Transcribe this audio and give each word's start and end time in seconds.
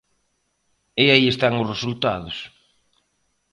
E 1.03 1.05
aí 1.13 1.25
están 1.29 1.53
os 1.61 1.69
resultados. 1.73 2.37